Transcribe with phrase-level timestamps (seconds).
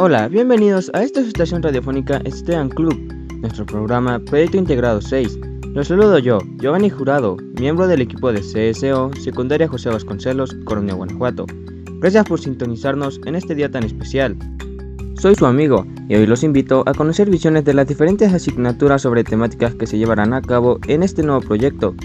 [0.00, 2.94] Hola, bienvenidos a esta estación radiofónica Esteban Club,
[3.40, 5.40] nuestro programa Proyecto Integrado 6.
[5.74, 11.46] Los saludo yo, Giovanni Jurado, miembro del equipo de CSO, Secundaria José Vasconcelos, Coronel Guanajuato.
[11.98, 14.36] Gracias por sintonizarnos en este día tan especial.
[15.14, 19.24] Soy su amigo y hoy los invito a conocer visiones de las diferentes asignaturas sobre
[19.24, 21.96] temáticas que se llevarán a cabo en este nuevo proyecto,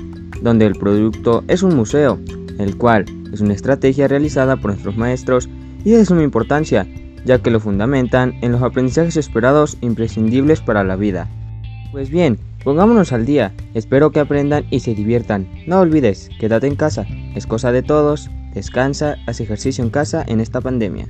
[0.41, 2.17] donde el producto es un museo,
[2.57, 5.48] el cual es una estrategia realizada por nuestros maestros
[5.85, 6.88] y es de suma importancia,
[7.26, 11.27] ya que lo fundamentan en los aprendizajes esperados imprescindibles para la vida.
[11.91, 15.48] Pues bien, pongámonos al día, espero que aprendan y se diviertan.
[15.68, 17.05] No olvides, quédate en casa,
[17.36, 21.08] es cosa de todos, descansa, haz ejercicio en casa en esta pandemia.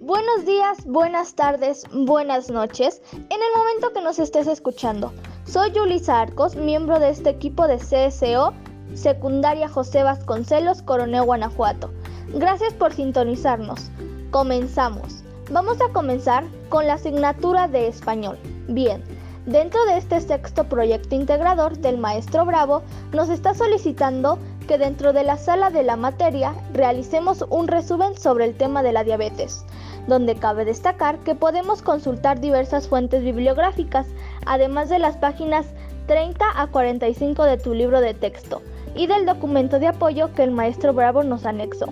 [0.00, 5.12] Buenos días, buenas tardes, buenas noches, en el momento que nos estés escuchando.
[5.50, 8.54] Soy Yulisa Arcos, miembro de este equipo de CSO,
[8.94, 11.90] Secundaria José Vasconcelos, Coronel Guanajuato.
[12.32, 13.90] Gracias por sintonizarnos.
[14.30, 15.24] Comenzamos.
[15.50, 18.38] Vamos a comenzar con la asignatura de español.
[18.68, 19.02] Bien,
[19.44, 22.82] dentro de este sexto proyecto integrador del maestro Bravo,
[23.12, 24.38] nos está solicitando
[24.70, 28.92] que dentro de la sala de la materia realicemos un resumen sobre el tema de
[28.92, 29.64] la diabetes
[30.06, 34.06] donde cabe destacar que podemos consultar diversas fuentes bibliográficas,
[34.46, 35.66] además de las páginas
[36.06, 38.62] 30 a 45 de tu libro de texto
[38.94, 41.86] y del documento de apoyo que el maestro Bravo nos anexó.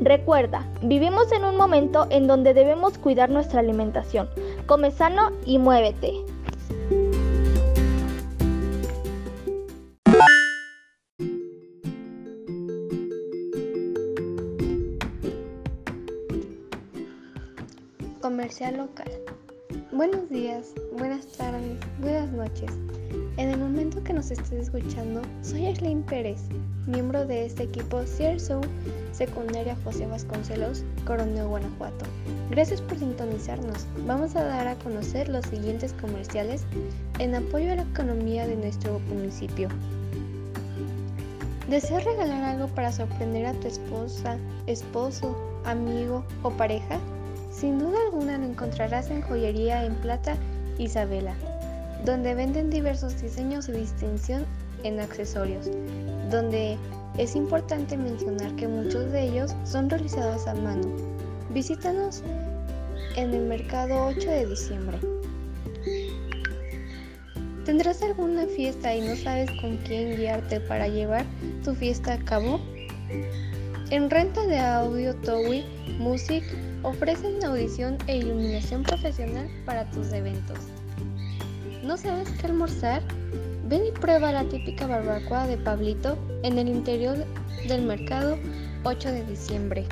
[0.00, 4.30] Recuerda, vivimos en un momento en donde debemos cuidar nuestra alimentación.
[4.66, 6.14] Come sano y muévete.
[18.70, 19.10] Local.
[19.90, 22.70] Buenos días, buenas tardes, buenas noches.
[23.36, 26.38] En el momento que nos estés escuchando, soy Aislinn Pérez,
[26.86, 28.60] miembro de este equipo CSO
[29.10, 32.04] Secundaria José Vasconcelos, Coronel Guanajuato.
[32.50, 33.84] Gracias por sintonizarnos.
[34.06, 36.64] Vamos a dar a conocer los siguientes comerciales
[37.18, 39.68] en apoyo a la economía de nuestro municipio.
[41.68, 47.00] ¿Deseas regalar algo para sorprender a tu esposa, esposo, amigo o pareja?
[47.62, 50.34] Sin duda alguna lo encontrarás en Joyería en Plata
[50.78, 51.36] Isabela,
[52.04, 54.44] donde venden diversos diseños y distinción
[54.82, 55.70] en accesorios,
[56.28, 56.76] donde
[57.18, 60.88] es importante mencionar que muchos de ellos son realizados a mano.
[61.50, 62.24] Visítanos
[63.14, 64.98] en el mercado 8 de diciembre.
[67.64, 71.24] ¿Tendrás alguna fiesta y no sabes con quién guiarte para llevar
[71.62, 72.58] tu fiesta a cabo?
[73.90, 75.64] En renta de audio Towie
[76.00, 76.42] Music
[76.82, 80.58] ofrecen audición e iluminación profesional para tus eventos.
[81.82, 83.02] ¿No sabes qué almorzar?
[83.68, 87.16] Ven y prueba la típica barbacoa de Pablito en el interior
[87.66, 88.38] del mercado
[88.84, 89.86] 8 de diciembre.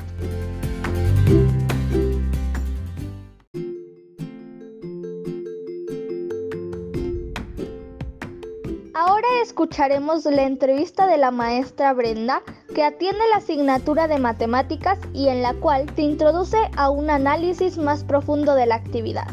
[8.94, 12.42] Ahora escucharemos la entrevista de la maestra Brenda,
[12.80, 17.76] que atiende la asignatura de matemáticas y en la cual se introduce a un análisis
[17.76, 19.26] más profundo de la actividad.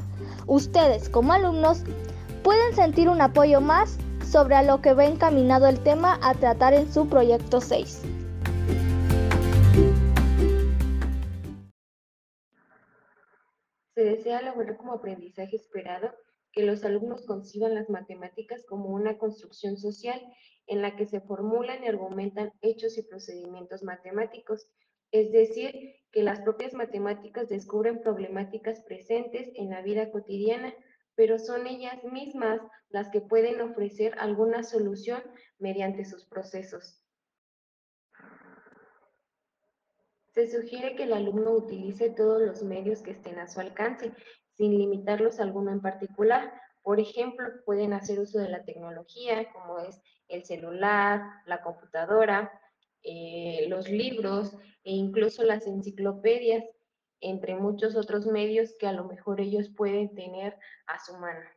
[0.48, 1.84] Ustedes, como alumnos,
[2.44, 4.00] pueden sentir un apoyo más
[4.30, 8.02] sobre a lo que va encaminado el tema a tratar en su proyecto 6.
[13.96, 16.12] Se desea lograr como aprendizaje esperado
[16.52, 20.22] que los alumnos conciban las matemáticas como una construcción social
[20.68, 24.68] en la que se formulan y argumentan hechos y procedimientos matemáticos,
[25.12, 30.74] es decir, que las propias matemáticas descubren problemáticas presentes en la vida cotidiana,
[31.16, 35.24] pero son ellas mismas las que pueden ofrecer alguna solución
[35.58, 37.02] mediante sus procesos.
[40.34, 44.14] Se sugiere que el alumno utilice todos los medios que estén a su alcance,
[44.54, 46.62] sin limitarlos a alguno en particular.
[46.88, 52.62] Por ejemplo, pueden hacer uso de la tecnología, como es el celular, la computadora,
[53.04, 54.54] eh, los libros
[54.86, 56.64] e incluso las enciclopedias,
[57.20, 61.50] entre muchos otros medios que a lo mejor ellos pueden tener a su mano.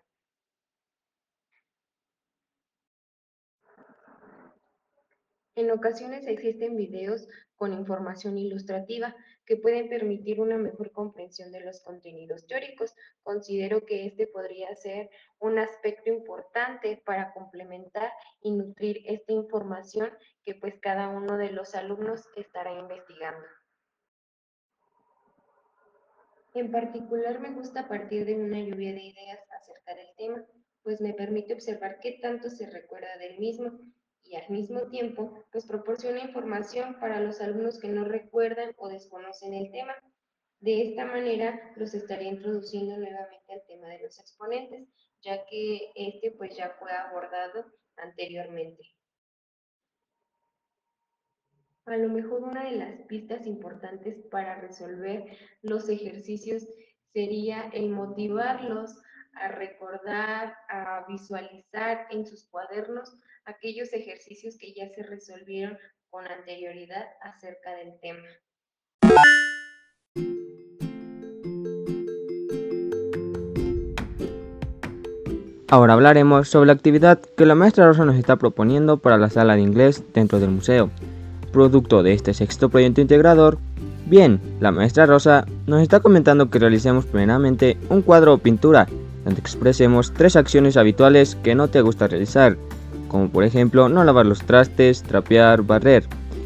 [5.54, 9.14] En ocasiones existen videos con información ilustrativa
[9.50, 12.94] que pueden permitir una mejor comprensión de los contenidos teóricos.
[13.24, 15.10] Considero que este podría ser
[15.40, 18.12] un aspecto importante para complementar
[18.42, 20.08] y nutrir esta información
[20.44, 23.44] que pues cada uno de los alumnos estará investigando.
[26.54, 30.44] En particular me gusta partir de una lluvia de ideas acerca del tema,
[30.84, 33.80] pues me permite observar qué tanto se recuerda del mismo
[34.30, 39.54] y al mismo tiempo pues proporciona información para los alumnos que no recuerdan o desconocen
[39.54, 39.92] el tema.
[40.60, 44.88] De esta manera los estaría introduciendo nuevamente al tema de los exponentes,
[45.20, 47.66] ya que este pues ya fue abordado
[47.96, 48.84] anteriormente.
[51.86, 55.24] A lo mejor una de las pistas importantes para resolver
[55.62, 56.68] los ejercicios
[57.12, 58.96] sería el motivarlos
[59.34, 65.78] a recordar, a visualizar en sus cuadernos aquellos ejercicios que ya se resolvieron
[66.10, 68.28] con anterioridad acerca del tema.
[75.72, 79.54] Ahora hablaremos sobre la actividad que la maestra Rosa nos está proponiendo para la sala
[79.54, 80.90] de inglés dentro del museo.
[81.52, 83.58] Producto de este sexto proyecto integrador,
[84.06, 88.88] bien, la maestra Rosa nos está comentando que realicemos primeramente un cuadro o pintura
[89.24, 92.56] donde expresemos tres acciones habituales que no te gusta realizar,
[93.08, 96.04] como por ejemplo no lavar los trastes, trapear, barrer.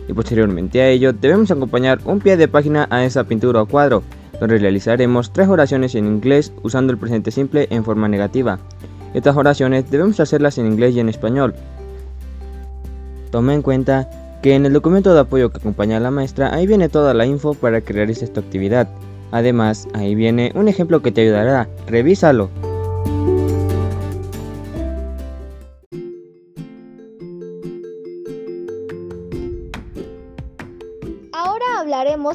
[0.09, 4.03] Y posteriormente a ello debemos acompañar un pie de página a esa pintura o cuadro,
[4.41, 8.59] donde realizaremos tres oraciones en inglés usando el presente simple en forma negativa.
[9.15, 11.55] Estas oraciones debemos hacerlas en inglés y en español.
[13.31, 14.11] Toma en cuenta
[14.43, 17.25] que en el documento de apoyo que acompaña a la maestra ahí viene toda la
[17.25, 18.88] info para que realices tu actividad.
[19.32, 21.69] Además, ahí viene un ejemplo que te ayudará.
[21.87, 22.50] Revísalo.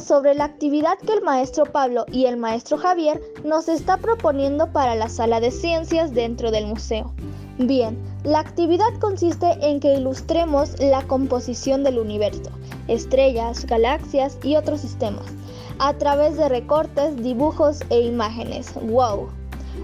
[0.09, 4.95] Sobre la actividad que el maestro Pablo y el maestro Javier nos está proponiendo para
[4.95, 7.13] la sala de ciencias dentro del museo.
[7.59, 12.49] Bien, la actividad consiste en que ilustremos la composición del universo,
[12.87, 15.27] estrellas, galaxias y otros sistemas
[15.77, 18.73] a través de recortes, dibujos e imágenes.
[18.81, 19.29] ¡Wow!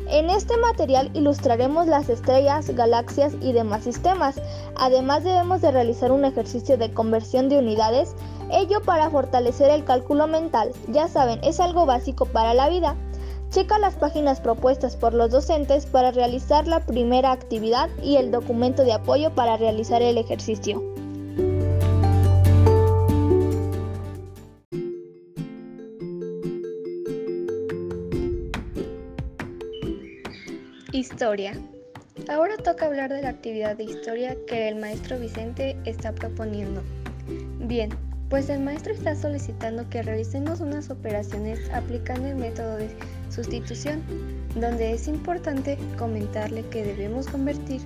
[0.07, 4.41] En este material ilustraremos las estrellas, galaxias y demás sistemas.
[4.75, 8.15] Además debemos de realizar un ejercicio de conversión de unidades,
[8.51, 10.71] ello para fortalecer el cálculo mental.
[10.87, 12.95] Ya saben, es algo básico para la vida.
[13.49, 18.83] Checa las páginas propuestas por los docentes para realizar la primera actividad y el documento
[18.83, 20.83] de apoyo para realizar el ejercicio.
[30.91, 31.53] Historia.
[32.29, 36.81] Ahora toca hablar de la actividad de historia que el maestro Vicente está proponiendo.
[37.59, 37.89] Bien,
[38.35, 42.89] pues el maestro está solicitando que realicemos unas operaciones aplicando el método de
[43.29, 44.03] sustitución,
[44.55, 47.79] donde es importante comentarle que debemos convertir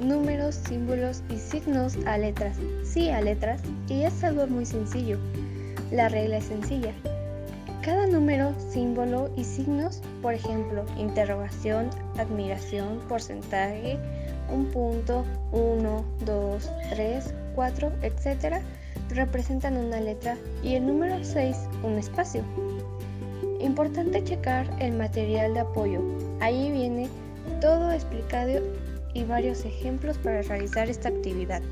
[0.00, 2.58] números, símbolos y signos a letras.
[2.82, 5.16] Sí, a letras, y es algo muy sencillo.
[5.90, 6.92] La regla es sencilla.
[7.80, 13.98] Cada número, símbolo y signos, por ejemplo, interrogación, admiración, porcentaje,
[14.52, 18.60] un punto, uno, dos, tres, cuatro, etc.,
[19.14, 22.44] representan una letra y el número 6 un espacio.
[23.60, 26.02] Importante checar el material de apoyo.
[26.40, 27.08] Ahí viene
[27.60, 28.62] todo explicado
[29.14, 31.62] y varios ejemplos para realizar esta actividad.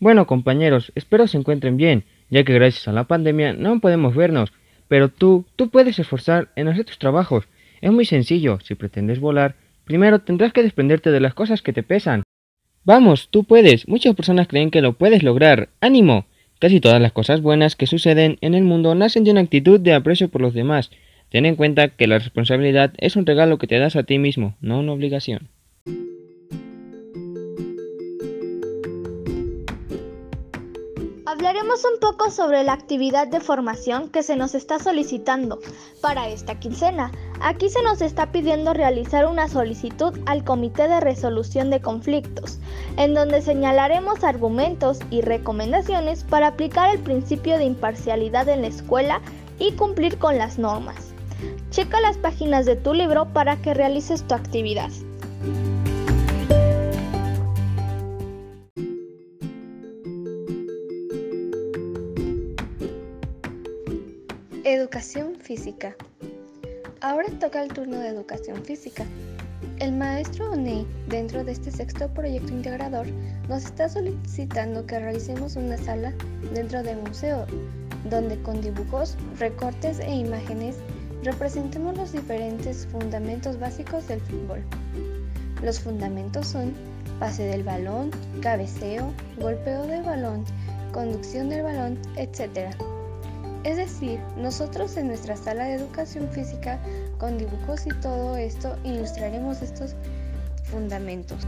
[0.00, 4.52] Bueno compañeros, espero se encuentren bien, ya que gracias a la pandemia no podemos vernos,
[4.86, 7.48] pero tú, tú puedes esforzar en hacer tus trabajos.
[7.80, 9.56] Es muy sencillo, si pretendes volar,
[9.88, 12.22] primero tendrás que desprenderte de las cosas que te pesan.
[12.84, 15.70] Vamos, tú puedes, muchas personas creen que lo puedes lograr.
[15.80, 16.26] ¡Ánimo!
[16.60, 19.94] Casi todas las cosas buenas que suceden en el mundo nacen de una actitud de
[19.94, 20.90] aprecio por los demás.
[21.30, 24.56] Ten en cuenta que la responsabilidad es un regalo que te das a ti mismo,
[24.60, 25.48] no una obligación.
[31.38, 35.60] Hablaremos un poco sobre la actividad de formación que se nos está solicitando
[36.00, 37.12] para esta quincena.
[37.40, 42.58] Aquí se nos está pidiendo realizar una solicitud al Comité de Resolución de Conflictos,
[42.96, 49.20] en donde señalaremos argumentos y recomendaciones para aplicar el principio de imparcialidad en la escuela
[49.60, 51.14] y cumplir con las normas.
[51.70, 54.90] Checa las páginas de tu libro para que realices tu actividad.
[64.70, 65.96] Educación física.
[67.00, 69.02] Ahora toca el turno de educación física.
[69.78, 73.06] El maestro Oney, dentro de este sexto proyecto integrador,
[73.48, 76.12] nos está solicitando que realicemos una sala
[76.52, 77.46] dentro del museo,
[78.10, 80.76] donde con dibujos, recortes e imágenes
[81.24, 84.62] representemos los diferentes fundamentos básicos del fútbol.
[85.62, 86.74] Los fundamentos son
[87.18, 88.10] pase del balón,
[88.42, 90.44] cabeceo, golpeo del balón,
[90.92, 92.76] conducción del balón, etc.
[93.64, 96.78] Es decir, nosotros en nuestra sala de educación física,
[97.18, 99.94] con dibujos y todo esto, ilustraremos estos
[100.70, 101.38] fundamentos.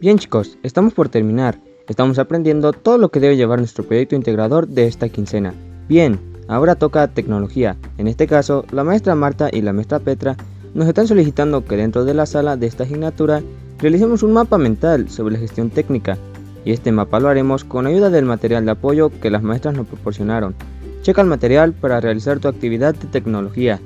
[0.00, 1.58] Bien chicos, estamos por terminar.
[1.88, 5.54] Estamos aprendiendo todo lo que debe llevar nuestro proyecto integrador de esta quincena.
[5.88, 7.76] Bien, ahora toca tecnología.
[7.98, 10.36] En este caso, la maestra Marta y la maestra Petra
[10.74, 13.42] nos están solicitando que dentro de la sala de esta asignatura
[13.78, 16.18] realicemos un mapa mental sobre la gestión técnica.
[16.64, 19.86] Y este mapa lo haremos con ayuda del material de apoyo que las maestras nos
[19.86, 20.54] proporcionaron.
[21.02, 23.80] Checa el material para realizar tu actividad de tecnología.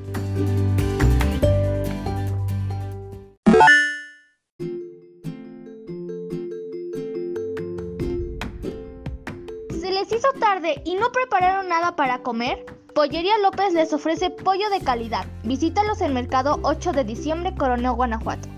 [9.81, 12.78] ¿Se les hizo tarde y no prepararon nada para comer?
[12.99, 15.25] Pollería López les ofrece pollo de calidad.
[15.45, 18.49] Visítalos en Mercado 8 de diciembre, Coronel, Guanajuato.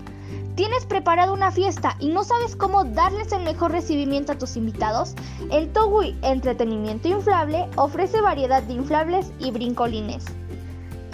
[0.55, 5.13] ¿Tienes preparado una fiesta y no sabes cómo darles el mejor recibimiento a tus invitados?
[5.51, 10.25] El Togui Entretenimiento Inflable ofrece variedad de inflables y brincolines.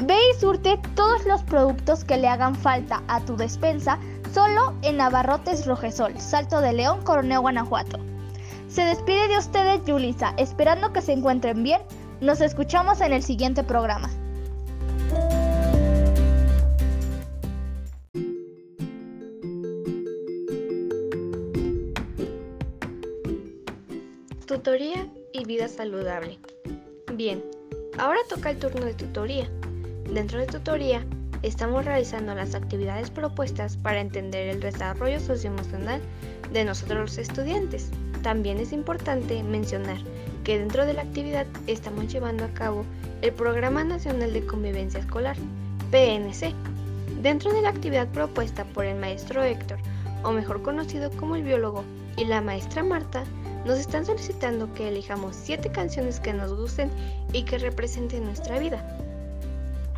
[0.03, 3.99] Ve y surte todos los productos que le hagan falta a tu despensa
[4.33, 7.99] solo en Abarrotes Rojesol, Salto de León, Coronel, Guanajuato.
[8.69, 11.81] Se despide de ustedes Yulisa, esperando que se encuentren bien.
[12.19, 14.09] Nos escuchamos en el siguiente programa.
[24.47, 26.39] Tutoría y vida saludable.
[27.13, 27.43] Bien,
[27.99, 29.47] ahora toca el turno de tutoría.
[30.11, 31.05] Dentro de tutoría,
[31.43, 36.01] estamos realizando las actividades propuestas para entender el desarrollo socioemocional
[36.51, 37.91] de nosotros los estudiantes.
[38.23, 39.97] También es importante mencionar
[40.47, 42.85] que dentro de la actividad estamos llevando a cabo
[43.21, 45.35] el Programa Nacional de Convivencia Escolar,
[45.91, 46.53] PNC.
[47.21, 49.77] Dentro de la actividad propuesta por el maestro Héctor,
[50.23, 51.83] o mejor conocido como el biólogo,
[52.15, 53.25] y la maestra Marta,
[53.65, 56.89] nos están solicitando que elijamos siete canciones que nos gusten
[57.33, 58.97] y que representen nuestra vida.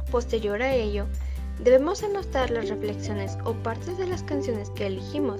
[0.09, 1.05] Posterior a ello,
[1.63, 5.39] debemos anotar las reflexiones o partes de las canciones que elegimos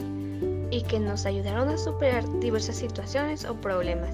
[0.69, 4.13] y que nos ayudaron a superar diversas situaciones o problemas.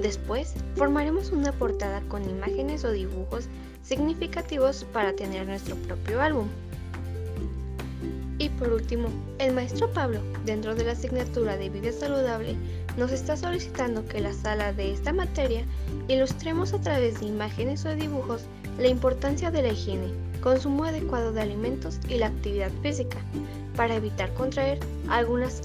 [0.00, 3.48] Después, formaremos una portada con imágenes o dibujos
[3.82, 6.48] significativos para tener nuestro propio álbum.
[8.38, 9.08] Y por último,
[9.38, 12.56] el maestro Pablo, dentro de la asignatura de vida saludable,
[12.96, 15.64] nos está solicitando que la sala de esta materia
[16.08, 18.42] ilustremos a través de imágenes o dibujos
[18.78, 23.18] la importancia de la higiene, consumo adecuado de alimentos y la actividad física,
[23.76, 25.62] para evitar contraer algunas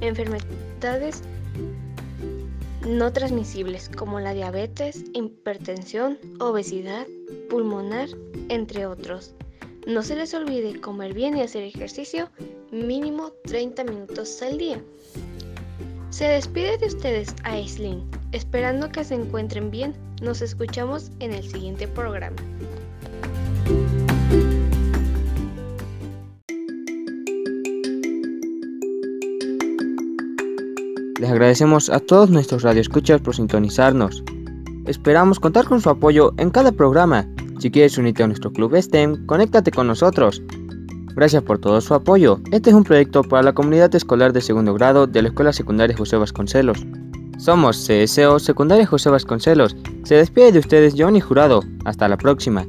[0.00, 1.22] enfermedades
[2.86, 7.06] no transmisibles como la diabetes, hipertensión, obesidad,
[7.48, 8.08] pulmonar,
[8.48, 9.34] entre otros.
[9.86, 12.30] No se les olvide comer bien y hacer ejercicio
[12.70, 14.82] mínimo 30 minutos al día.
[16.10, 19.94] Se despide de ustedes Aislinn, esperando que se encuentren bien.
[20.22, 22.36] Nos escuchamos en el siguiente programa.
[31.28, 34.24] Les agradecemos a todos nuestros radioescuchas por sintonizarnos.
[34.86, 39.26] Esperamos contar con su apoyo en cada programa si quieres unirte a nuestro club STEM,
[39.26, 40.42] conéctate con nosotros.
[41.14, 42.40] Gracias por todo su apoyo.
[42.50, 45.94] Este es un proyecto para la comunidad escolar de segundo grado de la Escuela Secundaria
[45.94, 46.86] José Vasconcelos.
[47.36, 49.76] Somos CSO Secundaria José Vasconcelos.
[50.04, 51.60] Se despide de ustedes Johnny Jurado.
[51.84, 52.64] Hasta la próxima.